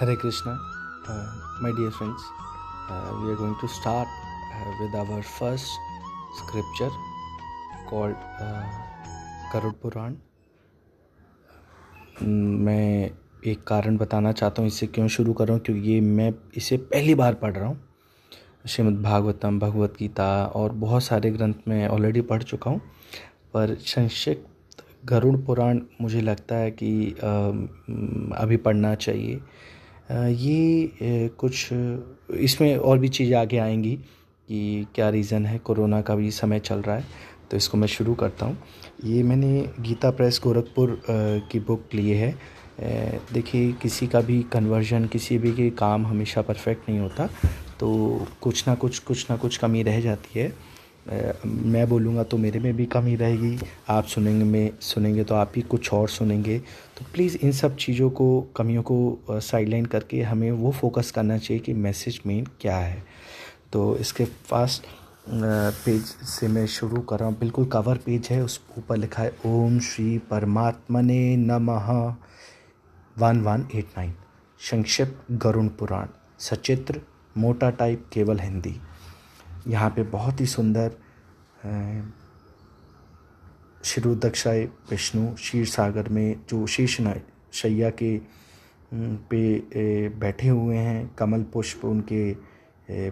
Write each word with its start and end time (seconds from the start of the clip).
Hare 0.00 0.14
Krishna, 0.14 0.52
uh, 1.08 1.26
my 1.60 1.72
dear 1.72 1.90
friends. 1.90 2.22
Uh, 2.88 3.18
we 3.20 3.32
are 3.32 3.34
going 3.34 3.56
to 3.60 3.66
start 3.66 4.06
uh, 4.06 4.70
with 4.80 4.94
our 4.94 5.22
first 5.24 5.66
scripture 6.36 6.90
called 7.88 8.14
uh, 8.40 8.62
Garuda 9.52 9.72
Purana 9.82 10.14
मैं 12.66 13.10
एक 13.50 13.64
कारण 13.68 13.96
बताना 13.96 14.32
चाहता 14.32 14.62
हूँ 14.62 14.68
इसे 14.68 14.86
क्यों 14.86 15.08
शुरू 15.16 15.32
कर 15.32 15.48
रहा 15.48 15.56
हूँ 15.56 15.62
क्योंकि 15.64 15.90
ये 15.90 16.00
मैं 16.00 16.32
इसे 16.56 16.76
पहली 16.92 17.14
बार 17.14 17.34
पढ़ 17.42 17.56
रहा 17.56 17.68
हूँ। 17.68 17.80
श्रीमद् 18.68 19.02
भागवतम 19.02 19.58
भगवत 19.60 19.96
गीता 19.98 20.28
और 20.60 20.72
बहुत 20.84 21.02
सारे 21.04 21.30
ग्रंथ 21.30 21.66
में 21.68 21.86
ऑलरेडी 21.88 22.20
पढ़ 22.30 22.42
चुका 22.42 22.70
हूँ। 22.70 22.80
पर 23.54 23.74
संक्षिप्त 23.94 24.84
गरुड़ 25.06 25.36
पुराण 25.46 25.80
मुझे 26.00 26.20
लगता 26.20 26.56
है 26.56 26.70
कि 26.70 27.10
अभी 28.42 28.56
पढ़ना 28.68 28.94
चाहिए। 28.94 29.40
ये 30.10 31.28
कुछ, 31.38 31.68
इसमें 32.32 32.76
और 32.76 32.98
भी 32.98 33.08
चीज़ें 33.08 33.36
आगे 33.36 33.58
आएँगी 33.58 33.94
कि 34.48 34.86
क्या 34.94 35.08
रीज़न 35.10 35.46
है, 35.46 35.58
कोरोना 35.58 36.00
का 36.02 36.14
भी 36.14 36.30
समय 36.30 36.60
चल 36.60 36.82
रहा 36.82 36.96
है 36.96 37.04
तो 37.50 37.56
इसको 37.56 37.78
मैं 37.78 37.88
शुरू 37.88 38.14
करता 38.14 38.46
हूँ। 38.46 38.56
ये 39.04 39.22
मैंने 39.22 39.68
गीता 39.80 40.10
प्रेस 40.10 40.40
गोरखपुर 40.44 41.00
की 41.50 41.60
बुक 41.60 41.94
ली 41.94 42.10
है। 42.10 42.30
देखिए, 43.32 43.72
किसी 43.72 44.06
का 44.06 44.20
भी 44.20 44.42
कन्वर्जन 44.52 45.06
किसी 45.06 45.38
भी 45.38 45.52
के 45.52 45.68
काम 45.78 46.06
हमेशा 46.06 46.42
परफेक्ट 46.42 46.88
नहीं 46.88 46.98
होता 46.98 47.26
तो 47.80 48.26
कुछ 48.40 48.66
ना 48.68 48.74
कुछ 48.74 48.98
कुछ 48.98 49.30
ना 49.30 49.36
कुछ 49.36 49.56
कमी 49.56 49.82
रह 49.82 50.00
जाती 50.00 50.38
है। 50.38 50.52
मैं 51.08 51.88
बोलूँगा 51.88 52.22
तो 52.22 52.36
मेरे 52.36 52.60
में 52.60 52.74
भी 52.76 52.86
कमी 52.86 53.14
रहेगी। 53.16 53.58
आप 53.88 54.04
सुनेंगे, 54.04 54.44
में 54.44 54.70
सुनेंगे 54.80 55.24
तो 55.24 55.34
आप 55.34 55.52
ही 55.56 55.62
कुछ 55.64 55.92
और 55.92 56.08
सुनेंगे। 56.08 56.58
तो 56.58 57.04
प्लीज़ 57.12 57.36
इन 57.36 57.52
सब 57.52 57.76
चीज़ों 57.76 58.10
को, 58.10 58.40
कमियों 58.56 58.82
को 58.82 59.18
साइडलाइन 59.30 59.86
करके 59.86 60.22
हमें 60.22 60.50
वो 60.52 60.72
फोकस 60.72 61.10
करना 61.10 61.38
चाहिए 61.38 61.62
कि 61.62 61.74
मैसेज 61.74 62.20
मेन 62.26 62.46
क्या 62.60 62.76
है। 62.76 63.02
तो 63.72 63.96
इसके 63.96 64.24
फास्ट 64.24 64.86
पेज 65.28 66.02
से 66.02 66.48
मैं 66.48 66.66
शुरू 66.68 67.00
कर 67.02 67.18
रहा 67.18 67.28
हूँ। 67.28 67.38
बिल्कुल 67.38 67.64
कवर 67.66 67.96
पेज 67.96 68.28
है, 68.30 68.42
उस 68.44 68.60
ऊपर 68.78 68.96
लिखा 68.96 69.22
है, 69.22 69.32
ओम 69.46 69.78
श्री 69.80 70.18
परमात्मने 70.30 71.36
नमः 71.36 71.90
वन 73.18 73.40
वन 73.40 73.66
एट 73.74 73.86
नाइन 73.96 74.12
संक्षिप्त 74.60 75.32
गरुण 75.32 75.68
पुराण। 75.70 76.06
सचित्र, 76.40 77.00
मोटा 77.36 77.70
टाइप 77.70 78.04
केवल 78.12 78.40
हिंदी। 78.40 78.74
यहाँ 79.68 79.90
पे 79.90 80.02
बहुत 80.10 80.40
ही 80.40 80.46
सुंदर 80.46 80.96
शिरुदक्षाय 83.84 84.64
विष्णु 84.90 85.26
क्षीर 85.34 85.66
सागर 85.66 86.08
में 86.08 86.36
जो 86.50 86.66
शेष 86.66 87.00
शैया 87.52 87.90
के 87.92 88.16
पे 89.30 90.08
बैठे 90.10 90.48
हुए 90.48 90.76
हैं, 90.76 91.14
कमल 91.16 91.42
पुष्प 91.52 91.84
उनके 91.84 92.32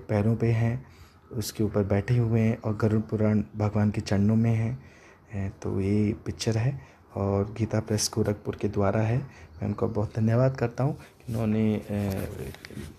पैरों 0.08 0.34
पे 0.36 0.50
हैं, 0.52 0.86
उसके 1.32 1.64
ऊपर 1.64 1.84
बैठे 1.84 2.16
हुए 2.16 2.40
हैं 2.40 2.56
और 2.58 2.76
गरुड़ 2.76 3.00
पुराण 3.10 3.42
भगवान 3.56 3.90
के 3.90 4.00
चरणों 4.00 4.36
में 4.36 4.54
हैं 4.54 5.50
तो 5.62 5.80
ये 5.80 6.12
पिक्चर 6.26 6.58
है 6.58 6.80
और 7.16 7.52
गीता 7.58 7.80
प्रेस 7.80 8.10
गोरखपुर 8.14 8.56
के 8.60 8.68
द्वारा 8.68 9.00
है। 9.00 9.18
मैं 9.18 9.66
उनका 9.68 9.86
बहुत 9.88 10.16
धन्यवाद 10.16 10.56
करता 10.56 10.84
हूँ 10.84 10.94
कि 10.94 11.32
उन्होंने 11.32 11.64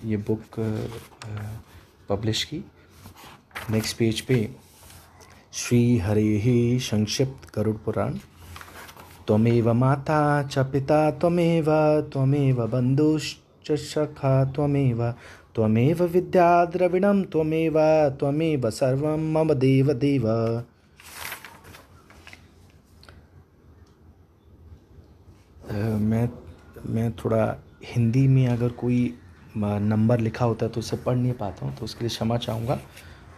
ये 0.05 0.17
बुक 0.27 0.59
पब्लिश 2.09 2.43
की। 2.43 2.63
नेक्स्ट 3.71 3.97
पेज 3.97 4.21
पे 4.21 4.37
श्री 5.53 5.97
हरे 5.97 6.21
ही 6.21 6.79
संक्षिप्त 6.79 7.49
गरुड़ 7.55 7.75
पुराण 7.75 8.13
त्वमेव 9.27 9.71
माता 9.73 10.19
च 10.43 10.59
पिता 10.71 10.99
त्वमेव 11.11 11.65
त्वमेव 12.13 12.65
बन्धुश्च 12.67 13.71
सखा 13.71 14.33
त्वमेव 14.45 15.03
त्वमेव 15.55 16.03
विद्या 16.03 16.49
द्रविणं 16.65 17.21
त्वमेव 17.23 17.79
त्वमेव 18.19 18.69
सर्वं 18.69 19.31
मम 19.33 19.53
देव 19.53 19.93
देव 19.93 20.27
मैं 26.01 26.27
मैं 26.85 27.11
थोड़ा 27.15 27.43
हिंदी 27.85 28.27
में 28.27 28.47
अगर 28.47 28.69
कोई 28.69 29.13
नंबर 29.57 30.19
लिखा 30.19 30.45
होता 30.45 30.65
है 30.65 30.71
तो 30.71 30.79
उसे 30.79 30.97
पढ़ 30.97 31.15
नहीं 31.15 31.33
पाता 31.33 31.65
हूँ 31.65 31.75
तो 31.77 31.85
उसके 31.85 32.03
लिए 32.05 32.09
क्षमा 32.09 32.37
चाहूँगा। 32.37 32.79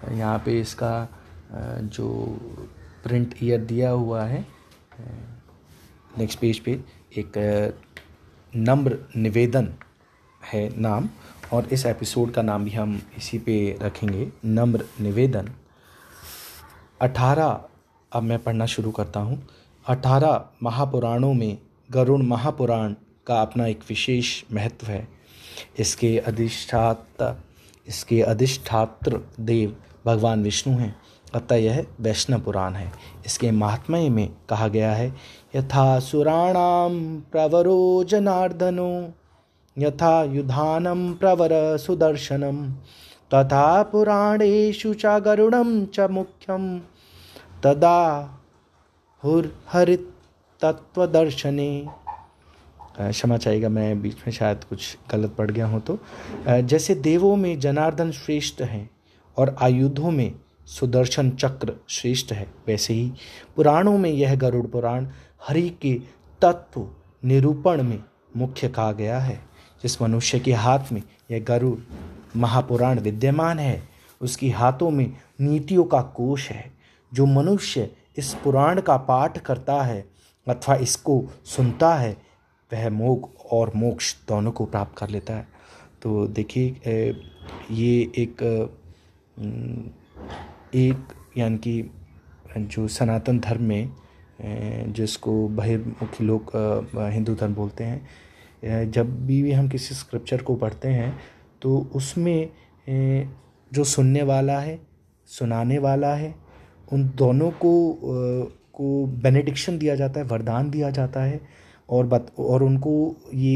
यहाँ 0.08 0.38
पे 0.46 0.60
इसका 0.62 1.08
जो 1.54 2.08
प्रिंट 3.04 3.36
ईयर 3.44 3.62
दिया 3.66 3.90
हुआ 3.92 4.24
है 4.24 4.46
नेक्स्ट 6.18 6.40
पेज 6.40 6.60
पे 6.60 6.80
एक 7.18 7.38
नम्र 8.54 8.98
निवेदन 9.16 9.74
है 10.42 10.68
नाम, 10.82 11.10
और 11.54 11.68
इस 11.74 11.86
एपिसोड 11.86 12.32
का 12.32 12.42
नाम 12.42 12.64
भी 12.66 12.72
हम 12.72 13.02
इसी 13.18 13.40
पे 13.40 13.78
रखेंगे, 13.82 14.28
नम्र 14.46 14.86
निवेदन। 15.02 15.50
अठारह, 17.02 17.60
अब 18.12 18.24
मैं 18.24 18.40
पढ़ना 18.40 18.66
शुरू 18.66 18.92
करता 18.92 19.20
हूँ। 19.20 19.42
अठारह 19.86 20.46
महापुराणों 20.64 21.34
में 21.34 21.58
गरुण 21.90 22.26
महापुराण 22.28 22.94
का 23.28 23.42
अपना 23.42 23.66
एक 23.68 23.84
विशेष 23.90 24.42
महत्व 24.54 24.88
है। 24.88 25.08
इसके 25.80 26.18
अधिष्ठाता, 26.20 27.36
इसके 27.88 28.22
अधिष्ठात्र 28.24 29.22
देव 29.42 29.76
भगवान 30.06 30.44
विष्णु 30.44 30.78
हैं। 30.78 30.96
अतः 31.36 31.56
यह 31.56 31.86
वैष्णव 32.02 32.40
पुराण 32.40 32.74
है। 32.74 32.92
इसके 33.26 33.52
महात्म्य 33.52 34.10
में 34.10 34.30
कहा 34.50 34.68
गया 34.68 34.92
है, 34.92 35.08
यथा 35.56 36.00
सुराणाम 36.00 36.96
प्रवरो 37.32 38.04
जनार्दनो, 38.04 39.14
यथा 39.78 40.22
युधानम 40.26 41.12
प्रवर 41.14 41.52
सुदर्शनम 41.78 42.66
तथा 43.32 43.82
पुराणेषु 43.84 44.94
च 44.94 45.20
गरुड़म 45.26 45.86
च 45.86 46.10
मुख्यम 46.12 46.80
तदा 47.64 48.02
हुर्हरित 49.24 50.12
तत्वदर्शने 50.62 51.72
क्षमा 53.00 53.38
चाहेगा, 53.38 53.70
मैं 53.70 54.02
बीच 54.02 54.16
में 54.18 54.32
शायद 54.34 54.64
कुछ 54.64 54.98
गलत 55.12 55.36
पढ़ 55.38 55.52
गया 55.52 55.66
हूँ 55.66 55.80
तो। 55.82 55.98
जैसे 56.48 56.96
देवों 56.98 57.36
में 57.36 57.60
जनार्दन 57.60 58.12
श्रेष्ठ 58.12 58.62
हैं 58.62 58.90
और 59.40 59.56
आयुधों 59.62 60.12
में 60.12 60.34
सुदर्शन 60.68 61.30
चक्र 61.32 61.74
श्रेष्ठ 61.90 62.32
है। 62.34 62.48
वैसे 62.68 62.94
ही 62.94 63.12
पुराणों 63.56 63.98
में 63.98 64.10
यह 64.10 64.36
गरुड़ 64.36 64.66
पुराण 64.68 65.08
हरि 65.48 65.70
के 65.82 65.94
तत्व 66.42 66.88
निरूपण 67.26 67.84
में 67.84 68.04
मुख्य 68.38 68.68
कहा 68.70 68.92
गया 68.92 69.20
है। 69.20 69.40
जिस 69.84 70.02
मनुष्य 70.02 70.40
के 70.40 70.54
हाथ 70.54 70.92
में 70.92 71.02
यह 71.32 71.40
गरुड़ 71.40 71.78
महापुराण 72.36 73.00
विद्यमान 73.00 73.60
है, 73.60 73.82
उसकी 74.22 74.50
हाथों 74.52 74.90
में 74.92 75.12
नीतियों 75.42 75.84
का 75.84 76.02
कोश 76.16 76.50
है। 76.50 76.72
जो 77.14 77.26
मनुष्य 77.26 77.90
इस 78.18 78.34
पुराण 78.44 78.82
का 78.82 78.98
पाठ 78.98 79.38
करता 79.38 79.82
है 79.84 80.04
अथवा 80.48 80.76
इसको 80.76 81.24
सुनता 81.46 81.94
है, 81.96 82.12
वह 82.72 82.90
मोग 82.90 83.30
और 83.52 83.72
मोक्ष 83.76 84.16
दोनों 84.28 84.52
को 84.52 84.66
प्राप्त 84.66 84.98
कर 84.98 85.10
लेता 85.10 85.34
है। 85.34 85.48
तो 86.02 86.28
देखिए 86.28 86.76
ये 87.72 88.12
एक 88.18 88.44
एक 89.40 91.14
यानी 91.38 91.58
कि, 91.58 91.90
जो 92.58 92.88
सनातन 92.88 93.40
धर्म 93.40 93.64
में 93.64 93.92
जिसको 94.94 95.48
बहिर्मुखी 95.50 96.24
लोग 96.24 96.52
हिंदू 97.14 97.36
धर्म 97.36 97.54
बोलते 97.56 97.84
हैं 97.84 98.92
जब 98.92 99.16
भी 99.28 99.52
हम 99.52 99.70
किसी 99.70 99.96
स्क्रिप्चर 99.96 100.42
को 100.42 100.56
पढ़ते 100.56 100.88
हैं 100.88 101.14
तो 101.62 101.78
उसमें 101.96 102.50
जो 103.72 103.84
सुनने 103.84 104.22
वाला 104.24 104.60
है, 104.60 104.80
सुनाने 105.30 105.78
वाला 105.80 106.14
है, 106.16 106.34
उन 106.92 107.08
दोनों 107.18 107.50
को 107.64 107.72
को 108.74 109.06
बेनेडिक्शन 109.24 109.78
दिया 109.78 109.96
जाता 109.96 110.20
है, 110.20 110.26
वरदान 110.26 110.70
दिया 110.70 110.90
जाता 110.90 111.24
है, 111.24 111.40
और 111.90 112.06
बत, 112.08 112.32
और 112.40 112.64
उनको 112.64 113.16
ये 113.34 113.56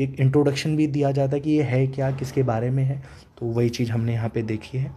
एक 0.00 0.20
इंट्रोडक्शन 0.20 0.76
भी 0.76 0.86
दिया 0.88 1.10
जाता 1.12 1.36
है 1.36 1.40
कि 1.40 1.50
ये 1.50 1.62
है 1.62 1.86
क्या, 1.86 2.10
किसके 2.12 2.42
बारे 2.42 2.70
में 2.70 2.82
है 2.84 3.02
तो 3.38 3.46
वही 3.48 3.68
चीज़ 3.70 3.90
हमने 3.92 4.12
यहाँ 4.12 4.28
पे 4.28 4.42
देखी 4.42 4.78
है। 4.78 4.90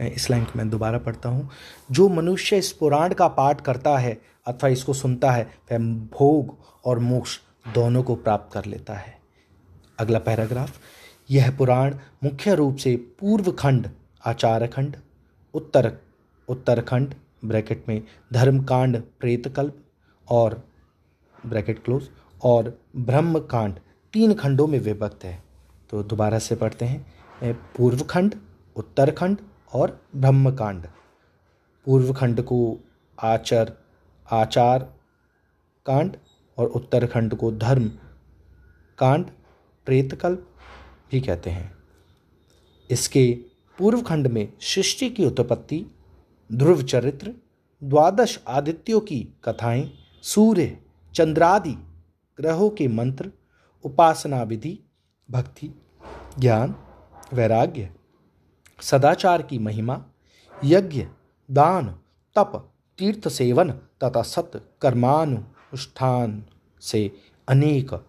इस 0.00 0.30
लाइन 0.30 0.44
को 0.44 0.58
मैं 0.58 0.68
दोबारा 0.70 0.98
पढ़ता 0.98 1.28
हूँ। 1.28 1.48
जो 1.90 2.08
मनुष्य 2.08 2.58
इस 2.58 2.72
पुराण 2.72 3.14
का 3.14 3.28
पाठ 3.30 3.60
करता 3.60 3.96
है 3.98 4.20
अथवा 4.46 4.68
इसको 4.68 4.92
सुनता 4.92 5.30
है, 5.30 5.44
वह 5.72 5.78
भोग 6.10 6.56
और 6.84 6.98
मोक्ष 6.98 7.38
दोनों 7.74 8.02
को 8.02 8.14
प्राप्त 8.14 8.52
कर 8.54 8.64
लेता 8.64 8.94
है। 8.94 9.18
अगला 9.98 10.18
पैराग्राफ। 10.18 10.78
यह 11.30 11.50
पुराण 11.56 11.94
मुख्य 12.24 12.54
रूप 12.54 12.76
से 12.76 12.96
पूर्व 13.20 13.50
खंड 13.52 13.88
आचार 14.24 14.66
खंड 14.66 14.96
उत्तर, 15.54 15.92
उत्तरखंड, 16.48 17.14
ब्रैकेट 17.44 17.84
में 17.88 18.02
धर्मकांड, 18.32 19.00
प्रेतकल्प 19.20 19.76
और, 20.28 20.62
ब्रैकेट 21.46 21.84
क्लोज, 21.84 22.08
और 22.42 22.78
ब्रह्म 22.96 23.38
कांड 23.40 23.78
तीन 24.14 24.34
खंडों 24.34 24.66
में 24.66 24.78
विभक्त 24.78 25.24
है। 25.24 25.42
तो 25.90 26.02
दोबारा 26.02 26.38
से 26.38 26.56
पढ़ते 26.56 26.84
हैं। 26.84 27.54
पूर्व 27.76 28.02
खंड 28.02 28.34
उत्तरखंड 28.76 29.38
और 29.74 30.00
ब्रह्मकांड। 30.16 30.86
पूर्व 31.84 32.12
खंड 32.12 32.42
को 32.42 32.78
आचर, 33.22 33.72
आचार 34.32 34.94
कांड 35.86 36.16
और 36.58 36.66
उत्तरखंड 36.66 37.34
को 37.34 37.52
धर्म 37.52 37.88
कांड, 38.98 39.26
प्रेतकल्प 39.86 40.48
भी 41.10 41.20
कहते 41.20 41.50
हैं। 41.50 41.74
इसके 42.90 43.38
पूर्व 43.78 44.02
खंड 44.02 44.26
में 44.26 44.52
सृष्टि 44.60 45.10
की 45.10 45.26
उत्पत्ति, 45.26 45.86
ध्रुव 46.52 46.82
चरित्र, 46.82 47.34
द्वादश 47.84 48.44
आदित्यों 48.48 49.00
की 49.00 49.28
कथाएँ, 49.44 49.94
सूर्य, 50.22 50.78
चंद्रादि 51.14 51.72
ग्रहों 52.40 52.70
के 52.70 52.88
मंत्र, 52.88 53.30
उपासना 53.84 54.42
विधि, 54.42 54.78
भक्ति, 55.30 55.70
ज्ञान, 56.38 56.74
वैराग्य 57.32 57.90
सदाचार 58.84 59.42
की 59.42 59.58
महिमा, 59.58 60.04
यज्ञ, 60.64 61.06
दान, 61.50 61.86
तप, 62.36 62.70
तीर्थ 62.98 63.28
सेवन 63.28 63.70
तथा 63.70 64.22
सत 64.22 64.50
कर्मानुष्ठान 64.82 66.44
से 66.80 67.10
अनेक 67.48 68.04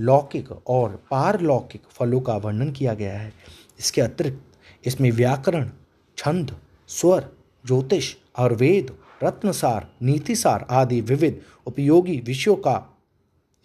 लौकिक 0.00 0.52
और 0.66 1.04
पारलौकिक 1.10 1.82
फलों 1.90 2.20
का 2.20 2.36
वर्णन 2.36 2.72
किया 2.72 2.94
गया 2.94 3.18
है। 3.18 3.32
इसके 3.78 4.00
अतिरिक्त 4.00 4.42
इसमें 4.86 5.10
व्याकरण, 5.10 5.70
छंद, 6.18 6.56
स्वर, 6.88 7.28
ज्योतिष, 7.66 8.14
आयुर्वेद, 8.38 8.96
रत्नसार, 9.22 9.92
नीतिसार 10.02 10.66
आदि 10.70 11.00
विविध 11.00 11.42
उपयोगी 11.66 12.20
विषयों 12.20 12.56
का 12.56 12.98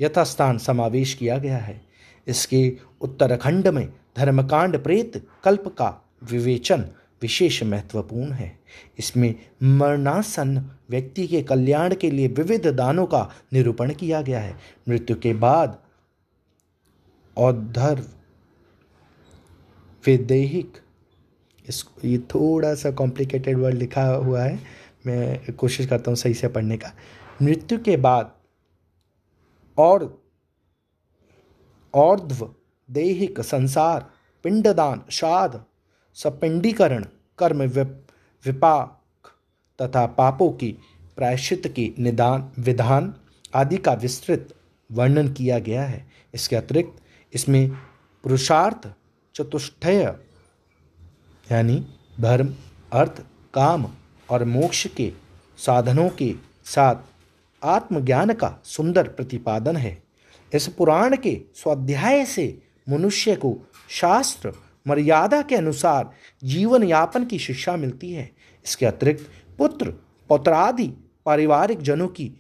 यथास्थान 0.02 0.58
समावेश 0.58 1.14
किया 1.14 1.38
गया 1.38 1.58
है। 1.58 1.82
इसके 2.28 2.78
उत्तराखंड 3.02 3.68
में 3.68 3.94
धर्मकांड 4.18 4.84
प्रेत 4.84 5.28
कल्प 5.44 5.68
का 5.68 6.11
विवेचन 6.22 6.86
विशेष 7.22 7.62
महत्वपूर्ण 7.64 8.32
है। 8.32 8.60
इसमें 9.00 9.34
मरणासन 9.64 10.58
व्यक्ति 10.90 11.28
के 11.28 11.42
कल्याण 11.42 11.96
के 11.96 12.12
लिए 12.12 12.28
विविध 12.28 12.68
दानों 12.68 13.06
का 13.06 13.30
निरूपण 13.54 13.94
किया 13.94 14.22
गया 14.22 14.40
है। 14.40 14.56
मृत्यु 14.90 15.16
के 15.16 15.34
बाद 15.34 15.78
औधर 17.38 18.04
विदेहिक 20.04 20.78
इस 21.66 21.84
ये 22.06 22.18
थोड़ा 22.34 22.74
सा 22.76 22.92
कॉम्प्लिकेटेड 22.92 23.58
वर्ड 23.58 23.76
लिखा 23.76 24.06
हुआ 24.06 24.44
है। 24.44 24.60
मैं 25.06 25.54
कोशिश 25.54 25.86
करता 25.86 26.12
हूँ 26.12 26.16
सही 26.16 26.34
से 26.34 26.48
पढ़ने 26.48 26.78
का। 26.78 26.92
मृत्यु 27.42 27.78
के 27.80 27.98
बाद 27.98 28.34
और 29.78 30.22
और्ध्व 31.94 32.50
दैहिक 32.90 33.40
संसार, 33.42 34.10
पिंडदान 34.46 35.02
शाद 35.12 35.64
सपिंडीकरण, 36.16 37.06
कर्म 37.38 37.64
विपाक 37.64 38.98
तथा 39.82 40.06
पापों 40.06 40.52
की 40.52 40.78
प्रायश्चित 41.18 41.68
की 41.68 41.94
निदान, 42.00 42.52
विधान 42.60 43.14
आदि 43.56 43.78
का 43.78 43.94
विस्तृत 43.94 44.56
वर्णन 44.92 45.34
किया 45.34 45.60
गया 45.60 45.84
है। 45.84 46.10
इसके 46.34 46.56
अतिरिक्त 46.56 47.02
इसमें 47.34 47.70
पुरुषार्थ, 48.24 48.88
चतुष्टय, 49.36 50.16
यानी 51.52 51.86
धर्म, 52.22 52.56
अर्थ, 52.94 53.24
काम 53.54 53.88
और 54.30 54.44
मोक्ष 54.44 54.88
के 54.88 55.12
साधनों 55.58 56.10
के 56.10 56.36
साथ 56.66 56.96
आत्मज्ञान 57.64 58.34
का 58.34 58.62
सुंदर 58.64 59.08
प्रतिपादन 59.08 59.78
है। 59.78 60.04
इस 60.54 60.68
पुराण 60.68 61.18
के 61.18 61.42
स्वाध्याय 61.56 62.26
से 62.26 62.64
मनुष्य 62.90 63.36
को 63.36 63.58
शास्त्र 63.90 64.54
मर्यादा 64.88 65.42
के 65.42 65.56
अनुसार 65.56 66.12
जीवन 66.44 66.84
यापन 66.84 67.26
की 67.26 67.40
शिक्षा 67.40 67.76
मिलती 67.76 68.12
है। 68.12 68.32
इसके 68.66 68.86
अतिरिक्त 68.86 69.30
पुत्र, 69.58 69.92
पौत्रादि, 70.30 70.88
पारिवारिक 71.26 71.82
जनों 71.82 72.08
की 72.08 72.32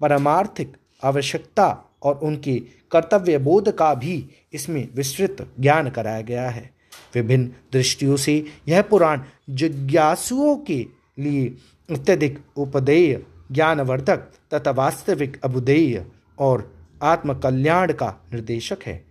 परमार्थिक 0.00 0.76
आवश्यकता 1.04 1.96
और 2.02 2.18
उनके 2.18 2.58
कर्तव्य 2.90 3.38
बोध 3.38 3.76
का 3.76 3.94
भी 3.94 4.28
इसमें 4.52 4.88
विस्तृत 4.94 5.54
ज्ञान 5.60 5.90
कराया 5.90 6.20
गया 6.20 6.50
है। 6.50 6.70
विभिन्न 7.14 7.52
दृष्टियों 7.72 8.16
से 8.16 8.46
यह 8.68 8.82
पुराण 8.82 9.20
जिज्ञासुओं 9.50 10.56
के 10.56 10.86
लिए 11.18 11.54
अत्यधिक 11.90 12.38
उपदेय, 12.56 13.26
ज्ञानवर्धक 13.52 14.18
तथा 14.54 14.70
वास्तविक 14.70 15.40
अबुदेय 15.44 16.06
और 16.38 16.76
आत्मकल्याण 17.02 17.92
का 17.92 18.24
निर्देशक 18.32 18.78
है। 18.86 19.05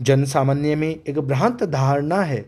जन 0.00 0.24
सामान्य 0.24 0.74
में 0.76 0.88
एक 0.88 1.18
भ्रांत 1.18 1.62
धारणा 1.64 2.20
है 2.22 2.44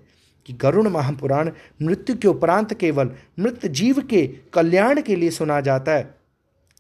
कि 0.47 0.53
गरुण 0.53 0.89
महापुराण 0.89 1.51
मृत्यु 1.83 2.17
के 2.17 2.29
उपरांत 2.29 2.75
केवल 2.75 3.11
मृत 3.39 3.67
जीव 3.67 4.01
के 4.01 4.27
कल्याण 4.53 5.01
के 5.03 5.17
लिए 5.17 5.31
सुना 5.31 5.61
जाता 5.61 5.93
है, 5.93 6.15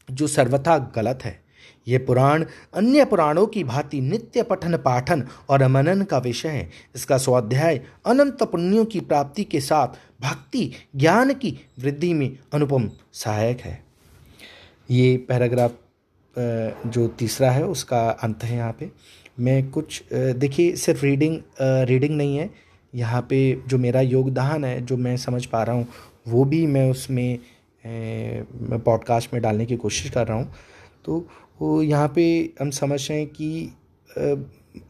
जो 0.09 0.27
सर्वथा 0.27 0.77
गलत 0.97 1.25
है। 1.25 1.43
यह 1.89 2.05
पुराण 2.07 2.45
अन्य 2.75 3.05
पुराणों 3.05 3.47
की 3.47 3.63
भांति 3.65 4.01
नित्य 4.01 4.43
पठन 4.43 4.77
पाठन 4.77 5.27
और 5.49 5.67
मनन 5.69 6.03
का 6.03 6.19
विषय 6.19 6.49
है। 6.49 6.71
इसका 6.95 7.19
स्वाध्याय 7.19 7.81
अनंत 8.07 8.43
पुण्यों 8.43 8.85
की 8.85 9.01
प्राप्ति 9.01 9.45
के 9.45 9.61
साथ 9.61 9.97
भक्ति, 10.23 10.73
ज्ञान 10.97 11.33
की 11.35 11.59
वृद्धि 11.79 12.13
में 12.15 12.39
अनुपम 12.53 12.91
सहायक 13.13 13.61
है। 13.61 13.83
ये 14.91 15.17
पैराग्राफ 15.29 15.79
जो 16.37 17.07
तीसरा 17.09 17.51
है, 17.51 17.65
उसका 17.65 18.09
अंत 18.11 18.45
है 18.45 18.57
यहाँ 18.57 18.73
पे। 18.73 18.91
मैं 19.39 19.71
कुछ 19.71 20.03
देखिए, 20.13 20.75
सिर्फ़ 20.77 21.05
रीडिंग 21.05 21.39
रीडिंग 21.61 22.17
नहीं 22.17 22.37
है। 22.37 22.51
यहाँ 22.93 23.21
पे 23.31 23.39
जो 23.69 23.79
मेरा 23.79 24.01
योगदान 24.01 24.65
है, 24.65 24.81
जो 24.81 24.97
मैं 24.97 25.17
समझ 25.17 25.45
पा 25.47 25.63
रहा 25.63 25.77
हूँ, 25.77 25.87
वो 26.29 26.45
भी 26.45 26.67
मैं 26.67 26.91
उसमें 26.91 27.39
पॉडकास्ट 27.85 29.33
में 29.35 29.41
डालने 29.43 29.67
की 29.67 29.77
कोशिश 29.77 30.11
कर 30.11 30.27
रहा 30.27 30.37
हूँ। 30.37 30.53
तो 31.05 31.27
वो 31.61 31.81
यहाँ 31.83 32.13
पे 32.15 32.25
हम 32.61 32.71
समझ 32.73 33.01
रहे 33.11 33.19
हैं 33.19 33.29
कि 33.31 33.73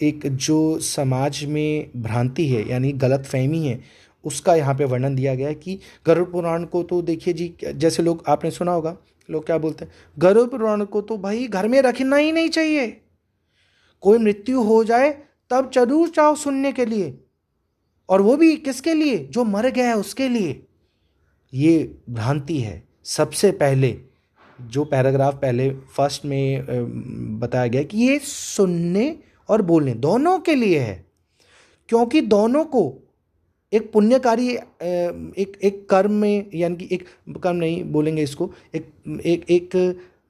एक 0.02 0.26
जो 0.26 0.78
समाज 0.80 1.44
में 1.44 1.90
भ्रांति 1.96 2.46
है, 2.48 2.68
यानी 2.68 2.92
गलत 2.94 3.24
फहमी 3.26 3.66
है, 3.66 3.80
उसका 4.24 4.54
यहाँ 4.54 4.74
पे 4.74 4.84
वर्णन 4.84 5.14
दिया 5.14 5.34
गया 5.34 5.48
है 5.48 5.54
कि 5.54 5.78
गरुड़ 6.06 6.28
पुराण 6.28 6.64
को 6.64 6.82
तो 6.82 7.00
देखिए 7.02 7.34
जी, 7.34 7.54
जैसे 7.64 8.02
लोग, 8.02 8.22
आपने 8.28 8.50
सुना 8.50 8.72
होगा, 8.72 8.96
लोग 9.28 9.46
क्या 9.46 9.58
बोलते 9.58 9.84
हैं, 9.84 9.92
गरुड़ 10.16 10.46
पुराण 10.48 10.84
को 10.84 11.00
तो 11.00 11.18
भाई 11.18 11.46
घर 11.46 11.68
में 11.68 11.80
रखना 11.82 12.16
ही 12.16 12.32
नहीं 12.32 12.48
चाहिए। 12.48 12.96
कोई 14.04 14.18
मृत्यु 14.18 14.62
हो 14.62 14.82
जाए, 14.84 15.10
तब 15.50 15.70
ज़रूर 15.74 16.08
चाहो 16.08 16.34
सुनने 16.36 16.72
के 16.72 16.84
लिए। 16.86 17.14
और 18.08 18.22
वो 18.22 18.36
भी 18.36 18.56
किसके 18.56 18.94
लिए? 18.94 19.18
जो 19.18 19.44
मर 19.44 19.68
गया 19.70 19.86
है 19.88 19.96
उसके 19.96 20.28
लिए। 20.28 20.62
ये 21.52 21.94
भ्रांति 22.10 22.58
है। 22.58 22.82
सबसे 23.04 23.50
पहले, 23.52 23.96
जो 24.58 24.84
पैराग्राफ 24.84 25.34
पहले 25.34 25.70
फ़र्स्ट 25.96 26.24
में 26.24 27.38
बताया 27.40 27.66
गया 27.66 27.82
कि 27.82 27.98
ये 27.98 28.18
सुनने 28.18 29.16
और 29.48 29.62
बोलने 29.62 29.94
दोनों 29.94 30.38
के 30.38 30.54
लिए 30.54 30.78
है। 30.78 31.04
क्योंकि 31.88 32.20
दोनों 32.20 32.64
को 32.64 32.82
एक 33.72 33.90
पुण्यकारी 33.92 34.48
एक 34.48 35.58
एक 35.62 35.86
कर्म 35.90 36.12
में, 36.12 36.50
यानी 36.54 36.76
कि 36.76 36.88
एक 36.92 37.06
कर्म 37.42 37.56
नहीं 37.56 37.82
बोलेंगे 37.84 38.22
इसको, 38.22 38.50
एक 38.74 38.92
एक 39.24 39.50
एक 39.50 39.76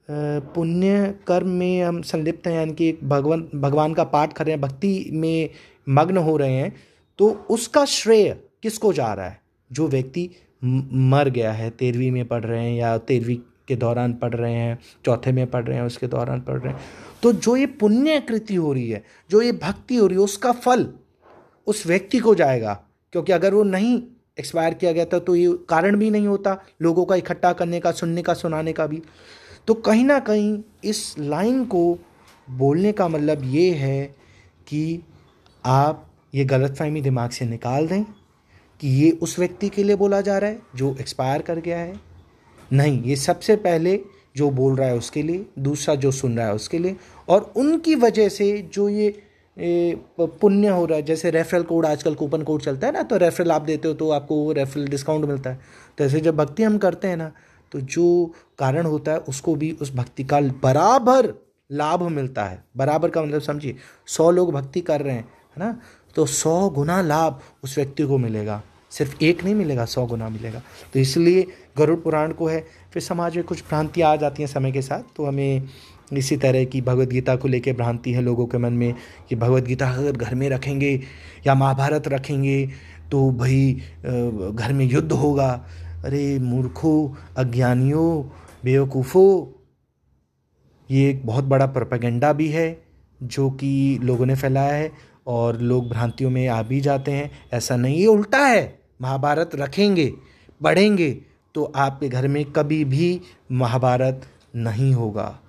पुण्य 0.09 1.13
कर्म 1.27 1.49
में 1.49 1.83
हम 1.83 2.01
संलिप्त 2.03 2.47
हैं, 2.47 2.53
यानी 2.55 2.73
कि 2.73 2.91
भगवान 3.03 3.47
भगवान 3.55 3.93
का 3.93 4.03
पाठ 4.05 4.33
कर 4.33 4.45
रहे 4.45 4.53
हैं, 4.53 4.61
भक्ति 4.61 5.09
में 5.13 5.49
मग्न 5.89 6.17
हो 6.17 6.35
रहे 6.37 6.53
हैं 6.53 6.73
तो 7.19 7.29
उसका 7.49 7.85
श्रेय 7.87 8.29
किसको 8.63 8.93
जा 8.93 9.13
रहा 9.13 9.25
है? 9.25 9.39
जो 9.71 9.87
व्यक्ति 9.87 10.29
मर 10.61 11.29
गया 11.29 11.51
है, 11.51 11.69
तेरहवीं 11.69 12.11
में 12.11 12.25
पढ़ 12.27 12.43
रहे 12.43 12.63
हैं 12.63 12.75
या 12.77 12.97
तेरहवीं 12.99 13.37
के 13.67 13.75
दौरान 13.75 14.13
पढ़ 14.13 14.33
रहे 14.33 14.53
हैं, 14.53 14.77
चौथे 15.05 15.31
में 15.31 15.45
पढ़ 15.47 15.63
रहे 15.63 15.77
हैं, 15.77 15.85
उसके 15.85 16.07
दौरान 16.07 16.41
पढ़ 16.41 16.59
रहे 16.59 16.73
हैं 16.73 16.79
तो 17.23 17.31
जो 17.33 17.55
ये 17.55 17.65
पुण्य 17.65 18.19
कृति 18.19 18.55
हो 18.55 18.73
रही 18.73 18.89
है, 18.89 19.03
जो 19.29 19.41
ये 19.41 19.51
भक्ति 19.53 19.95
हो 19.95 20.07
रही 20.07 20.17
है, 20.17 20.23
उसका 20.23 20.51
फल 20.51 20.87
उस 21.67 21.85
व्यक्ति 21.87 22.19
को 22.19 22.35
जाएगा, 22.35 22.73
क्योंकि 23.13 23.31
अगर 23.31 23.53
वो 23.53 23.63
नहीं 23.63 24.01
एक्सपायर 24.37 24.73
किया 24.73 24.91
गया 24.91 25.05
था 25.05 25.19
तो 25.19 25.35
ये 25.35 25.57
कारण 25.69 25.95
भी 25.97 26.09
नहीं 26.09 26.27
होता, 26.27 26.57
लोगों 26.81 27.05
का 27.05 27.15
इकट्ठा 27.15 27.53
करने 27.53 27.79
का, 27.79 27.91
सुनने 27.91 28.21
का, 28.21 28.33
सुनाने 28.33 28.73
का 28.73 28.87
भी। 28.87 29.01
तो 29.67 29.73
कहीं 29.73 30.03
ना 30.05 30.19
कहीं 30.19 30.57
इस 30.83 31.15
लाइन 31.19 31.63
को 31.65 31.97
बोलने 32.47 32.91
का 32.91 33.07
मतलब 33.07 33.41
ये 33.43 33.69
है 33.71 34.05
कि 34.67 35.01
आप 35.63 36.05
ये 36.35 36.45
गलतफहमी 36.45 37.01
दिमाग 37.01 37.29
से 37.29 37.45
निकाल 37.45 37.87
दें 37.87 38.03
कि 38.81 38.87
ये 38.87 39.11
उस 39.11 39.37
व्यक्ति 39.39 39.69
के 39.69 39.83
लिए 39.83 39.95
बोला 39.95 40.21
जा 40.21 40.37
रहा 40.37 40.49
है 40.49 40.61
जो 40.75 40.95
एक्सपायर 40.99 41.41
कर 41.41 41.59
गया 41.59 41.77
है। 41.77 41.93
नहीं, 42.73 43.01
ये 43.03 43.15
सबसे 43.15 43.55
पहले 43.55 43.99
जो 44.35 44.49
बोल 44.49 44.75
रहा 44.75 44.87
है 44.87 44.97
उसके 44.97 45.23
लिए, 45.23 45.45
दूसरा 45.59 45.95
जो 45.95 46.11
सुन 46.11 46.37
रहा 46.37 46.47
है 46.47 46.53
उसके 46.53 46.79
लिए 46.79 46.95
और 47.29 47.53
उनकी 47.55 47.95
वजह 47.95 48.29
से 48.29 48.57
जो 48.73 48.87
ये 48.89 49.13
पुण्य 49.57 50.67
हो 50.67 50.85
रहा 50.85 50.97
है, 50.97 51.03
जैसे 51.03 51.31
रेफरल 51.31 51.63
कोड 51.63 51.85
आजकल 51.85 52.13
कूपन 52.15 52.41
कोड 52.43 52.61
चलता 52.61 52.87
है 52.87 52.93
ना 52.93 53.03
तो 53.03 53.17
रेफरल 53.17 53.51
आप 53.51 53.61
देते 53.61 53.87
हो 53.87 53.93
तो 53.93 54.09
आपको 54.11 54.51
रेफरल 54.51 54.87
डिस्काउंट 54.87 55.25
मिलता 55.25 55.49
है। 55.49 55.59
तो 55.97 56.03
ऐसे 56.03 56.19
जब 56.19 56.35
भक्ति 56.35 56.63
हम 56.63 56.77
करते 56.77 57.07
हैं 57.07 57.17
ना 57.17 57.31
तो 57.75 57.79
जो 57.81 58.33
कारण 58.59 58.85
होता 58.85 59.11
है, 59.11 59.17
उसको 59.19 59.55
भी 59.55 59.71
उस 59.71 59.93
भक्ति 59.95 60.23
का 60.23 60.39
बराबर 60.63 61.33
लाभ 61.69 62.03
मिलता 62.03 62.43
है। 62.43 62.63
बराबर 62.77 63.09
का 63.09 63.23
मतलब 63.23 63.41
समझिए, 63.41 63.75
सौ 64.07 64.29
लोग 64.31 64.51
भक्ति 64.53 64.81
कर 64.81 65.01
रहे 65.01 65.15
हैं, 65.15 65.23
है 65.23 65.59
ना? 65.59 65.77
तो 66.15 66.25
सौ 66.25 66.69
गुना 66.69 67.01
लाभ 67.01 67.41
उस 67.63 67.77
व्यक्ति 67.77 68.03
को 68.03 68.17
मिलेगा। 68.17 68.61
सिर्फ़ 68.91 69.23
एक 69.23 69.43
नहीं 69.43 69.55
मिलेगा, 69.55 69.85
सौ 69.85 70.05
गुना 70.05 70.29
मिलेगा। 70.29 70.61
तो 70.93 70.99
इसलिए 70.99 71.45
गरुड़ 71.77 71.99
पुराण 71.99 72.31
को 72.31 72.47
है, 72.47 72.63
फिर 72.93 73.03
समाज 73.03 73.35
में 73.35 73.45
कुछ 73.45 73.63
भ्रांतियाँ 73.63 74.11
आ 74.11 74.15
जाती 74.15 74.43
हैं 74.43 74.47
समय 74.47 74.71
के 74.71 74.81
साथ 74.81 75.15
तो 75.15 75.25
हमें 75.25 75.67
इसी 76.13 76.37
तरह 76.37 76.65
की 76.65 76.81
भगवत 76.81 77.09
गीता 77.09 77.35
को 77.35 77.47
लेकर 77.47 77.73
भ्रांति 77.73 78.11
है 78.13 78.21
लोगों 78.21 78.45
के 78.47 78.57
मन 78.57 78.73
में, 78.73 78.93
कि 79.29 79.35
भगवत 79.35 79.63
गीता 79.63 79.89
अगर 79.91 80.11
घर 80.13 80.35
में 80.35 80.49
रखेंगे 80.49 80.99
या 81.47 81.55
महाभारत 81.55 82.07
रखेंगे 82.07 82.69
तो 83.11 83.29
भाई 83.31 83.73
घर 84.03 84.73
में 84.73 84.85
युद्ध 84.85 85.11
होगा। 85.11 85.65
अरे 86.05 86.39
मूर्खों, 86.39 87.15
अज्ञानियों, 87.37 88.23
बेवकूफ़ों, 88.63 89.29
ये 90.89 91.09
एक 91.09 91.25
बहुत 91.25 91.43
बड़ा 91.43 91.65
प्रोपेगेंडा 91.67 92.31
भी 92.33 92.47
है, 92.49 92.67
जो 93.23 93.49
कि 93.51 93.99
लोगों 94.03 94.25
ने 94.25 94.35
फैलाया 94.35 94.73
है 94.73 94.91
और 95.27 95.59
लोग 95.61 95.89
भ्रांतियों 95.89 96.29
में 96.29 96.47
आ 96.47 96.61
भी 96.63 96.81
जाते 96.81 97.11
हैं। 97.11 97.31
ऐसा 97.53 97.75
नहीं, 97.75 97.95
ये 97.95 98.05
उल्टा 98.05 98.45
है। 98.45 98.79
महाभारत 99.01 99.51
रखेंगे 99.55 100.11
पढ़ेंगे 100.61 101.11
तो 101.55 101.63
आपके 101.75 102.09
घर 102.09 102.27
में 102.27 102.43
कभी 102.45 102.83
भी 102.85 103.21
महाभारत 103.51 104.21
नहीं 104.55 104.93
होगा। 104.93 105.39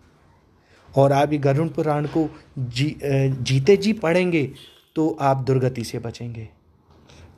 और 0.96 1.12
आप 1.12 1.32
ये 1.32 1.38
गरुण 1.38 1.68
पुराण 1.68 2.06
को 2.06 2.28
जी 2.58 2.96
जीते 3.02 3.76
जी 3.76 3.92
पढ़ेंगे 3.92 4.50
तो 4.96 5.08
आप 5.20 5.36
दुर्गति 5.36 5.84
से 5.84 5.98
बचेंगे। 5.98 6.48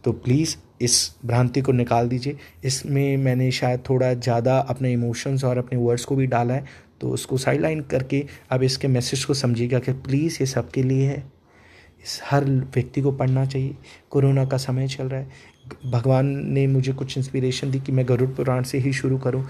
तो 0.08 0.12
प्लीज़ 0.18 0.56
इस 0.80 0.94
भ्रांति 1.26 1.60
को 1.60 1.72
निकाल 1.74 2.06
दीजिए 2.08 2.36
इसमें 2.64 3.16
मैंने 3.16 3.50
शायद 3.50 3.82
थोड़ा 3.88 4.12
ज़्यादा 4.16 4.58
अपने 4.68 4.92
इमोशंस 4.92 5.42
और 5.44 5.58
अपने 5.58 5.78
वर्ड्स 5.78 6.04
को 6.04 6.16
भी 6.16 6.26
डाला 6.26 6.54
है 6.54 6.64
तो 7.00 7.10
उसको 7.10 7.38
साइड 7.38 7.60
लाइन 7.60 7.80
करके 7.90 8.24
अब 8.50 8.62
इसके 8.62 8.88
मैसेज 8.88 9.24
को 9.24 9.34
समझिएगा 9.34 9.78
कि 9.78 9.92
प्लीज़ 10.06 10.36
ये 10.40 10.46
सबके 10.46 10.82
लिए 10.82 11.08
है 11.08 11.18
इस 12.04 12.20
हर 12.24 12.44
व्यक्ति 12.44 13.00
को 13.00 13.12
पढ़ना 13.12 13.44
चाहिए 13.46 13.76
कोरोना 14.10 14.44
का 14.44 14.56
समय 14.56 14.88
चल 14.88 15.08
रहा 15.08 15.20
है 15.20 15.90
भगवान 15.90 16.26
ने 16.48 16.66
मुझे 16.66 16.92
कुछ 16.92 17.16
इंस्पिरेशन 17.18 17.70
दी 17.70 17.80
कि 17.80 17.92
मैं 17.92 18.08
गरुड़ 18.08 18.30
पुराण 18.30 18.62
से 18.62 18.78
ही 18.78 18.92
शुरू 18.94 19.18
करूँ 19.18 19.44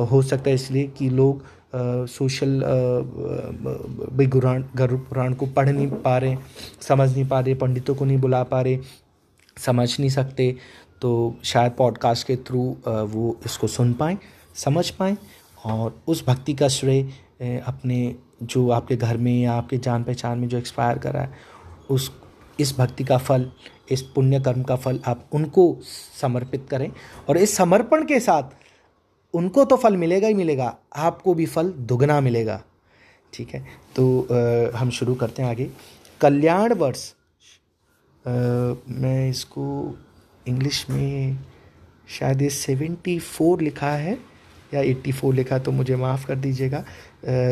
हो 0.00 0.22
सकता 0.22 0.50
है 0.50 0.54
इसलिए 0.54 0.86
कि 0.98 1.08
लोग 1.10 1.42
आ, 1.74 2.04
सोशल 2.08 2.60
भाई 4.10 4.26
गुरान 4.28 4.64
गरुड़ 4.76 5.00
पुराण 5.00 5.34
को 5.34 5.46
पढ़ 5.48 5.68
नहीं 5.68 5.86
पा 6.00 6.16
रहे 6.18 6.36
समझ 6.80 7.10
नहीं 7.12 7.26
पा 7.28 7.40
रहे 7.40 7.54
पंडितों 7.54 7.94
को 7.94 8.04
नहीं 8.04 8.18
बुला 8.18 8.42
पा 8.44 8.60
रहे 8.62 8.78
समझ 9.66 10.00
नहीं 10.00 10.10
सकते 10.10 10.56
तो 11.02 11.36
शायद 11.44 11.72
पॉडकास्ट 11.72 12.26
के 12.26 12.36
थ्रू 12.36 12.76
वो 12.88 13.40
इसको 13.46 13.66
सुन 13.66 13.92
पाएँ 13.92 14.18
समझ 14.54 14.90
पाएँ 14.90 15.16
और 15.64 16.02
उस 16.06 16.26
भक्ति 16.26 16.54
का 16.54 16.68
श्रेय 16.68 17.02
अपने 17.66 18.16
जो 18.42 18.70
आपके 18.70 18.96
घर 18.96 19.16
में 19.16 19.42
या 19.42 19.52
आपके 19.52 19.78
जान 19.78 20.04
पहचान 20.04 20.38
में 20.38 20.48
जो 20.48 20.58
एक्सपायर 20.58 20.98
करा 20.98 21.20
है 21.20 21.34
उस 21.90 22.12
इस 22.60 22.78
भक्ति 22.78 23.04
का 23.04 23.18
फल 23.18 23.52
इस 23.90 24.02
पुण्य 24.02 24.40
कर्म 24.40 24.62
का 24.62 24.76
फल 24.76 25.00
आप 25.06 25.28
उनको 25.32 25.78
समर्पित 26.20 26.66
करें 26.70 26.92
और 27.28 27.36
इस 27.36 27.56
समर्पण 27.56 28.04
के 28.04 28.20
साथ 28.20 28.42
उनको 29.34 29.64
तो 29.64 29.76
फल 29.76 29.96
मिलेगा 29.96 30.28
ही 30.28 30.34
मिलेगा 30.34 30.76
आपको 30.96 31.34
भी 31.34 31.46
फल 31.46 31.68
दुगना 31.68 32.20
मिलेगा। 32.20 32.62
ठीक 33.32 33.54
है 33.54 33.66
तो 33.96 34.22
आ, 34.22 34.78
हम 34.78 34.90
शुरू 34.90 35.14
करते 35.14 35.42
हैं 35.42 35.50
आगे। 35.50 35.70
कल्याण 36.20 36.74
वर्ष 36.74 37.14
मैं 38.24 39.28
इसको 39.30 39.96
इंग्लिश 40.46 40.84
में 40.90 41.38
शायद 42.08 42.42
ये 42.42 42.50
सेवेंटी 42.50 43.18
फोर 43.18 43.60
लिखा 43.62 43.90
है 43.90 44.18
या 44.74 44.80
एट्टी 44.80 45.12
फोर 45.12 45.34
लिखा 45.34 45.58
तो 45.58 45.72
मुझे 45.72 45.96
माफ़ 45.96 46.26
कर 46.26 46.36
दीजिएगा। 46.36 46.84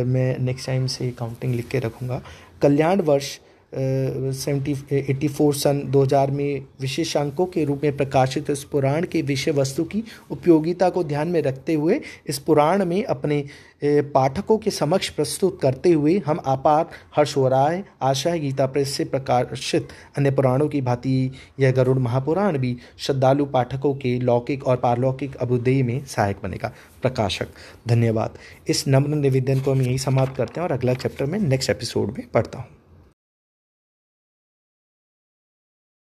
मैं 0.06 0.38
नेक्स्ट 0.38 0.66
टाइम 0.66 0.86
से 0.86 1.10
काउंटिंग 1.10 1.54
लिख 1.54 1.68
के 1.68 1.78
रखूँगा। 1.78 2.20
कल्याण 2.62 3.00
वर्ष 3.00 3.38
सेवेंटी 3.72 4.74
एट्टी 4.92 5.28
फोर 5.28 5.54
सन 5.54 5.80
2000 5.92 6.30
में 6.30 6.64
विशेषांकों 6.80 7.46
के 7.46 7.64
रूप 7.64 7.80
में 7.84 7.96
प्रकाशित 7.96 8.50
इस 8.50 8.62
पुराण 8.64 9.06
के 9.06 9.22
विषय 9.22 9.50
वस्तु 9.50 9.84
की 9.84 10.02
उपयोगिता 10.30 10.88
को 10.90 11.04
ध्यान 11.04 11.28
में 11.28 11.40
रखते 11.42 11.74
हुए 11.74 12.00
इस 12.26 12.38
पुराण 12.38 12.84
में 12.84 13.02
अपने 13.04 13.44
पाठकों 13.84 14.56
के 14.58 14.70
समक्ष 14.70 15.08
प्रस्तुत 15.08 15.58
करते 15.62 15.92
हुए 15.92 16.18
हम 16.26 16.40
आपात 16.46 16.90
हर्ष 17.16 17.36
हो 17.36 17.48
रहा 17.48 17.68
है 17.68 17.84
आशा 18.02 18.30
है 18.30 18.38
गीता 18.40 18.66
प्रेस 18.66 18.92
से 18.92 19.04
प्रकाशित 19.04 19.88
अन्य 20.16 20.30
पुराणों 20.30 20.68
की 20.68 20.80
भांति 20.80 21.30
यह 21.60 21.72
गरुड़ 21.72 21.98
महापुराण 21.98 22.58
भी 22.58 22.76
श्रद्धालु 22.98 23.44
पाठकों 23.46 23.94
के 23.94 24.18
लौकिक 24.20 24.66
और 24.66 24.76
पारलौकिक 24.76 25.36
अभुदेय 25.36 25.82
में 25.82 26.04
सहायक 26.04 26.36
बनेगा। 26.42 26.72
प्रकाशक, 27.02 27.48
धन्यवाद। 27.88 28.38
इस 28.68 28.84
नम्र 28.88 29.16
निवेदन 29.16 29.60
को 29.60 29.72
हम 29.72 29.82
यही 29.82 29.98
समाप्त 29.98 30.36
करते 30.36 30.60
हैं 30.60 30.68
और 30.68 30.74
अगला 30.74 30.94
चैप्टर 30.94 31.26
में 31.26 31.38
नेक्स्ट 31.38 31.70
एपिसोड 31.70 32.14
में 32.18 32.26
पढ़ता 32.34 32.58
हूँ। 32.58 32.77